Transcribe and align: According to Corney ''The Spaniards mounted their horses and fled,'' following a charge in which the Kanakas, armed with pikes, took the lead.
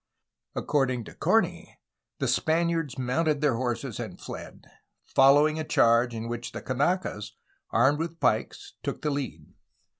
According 0.55 1.03
to 1.03 1.13
Corney 1.13 1.77
''The 2.19 2.27
Spaniards 2.27 2.97
mounted 2.97 3.39
their 3.39 3.53
horses 3.55 3.99
and 3.99 4.19
fled,'' 4.19 4.65
following 5.05 5.59
a 5.59 5.63
charge 5.63 6.15
in 6.15 6.27
which 6.27 6.53
the 6.53 6.61
Kanakas, 6.63 7.33
armed 7.69 7.99
with 7.99 8.19
pikes, 8.19 8.73
took 8.81 9.03
the 9.03 9.11
lead. 9.11 9.53